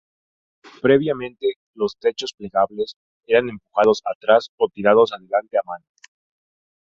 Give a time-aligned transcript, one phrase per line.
[0.81, 2.95] Previamente, los techos plegables
[3.27, 5.85] eran empujados atrás o tirados adelante a mano.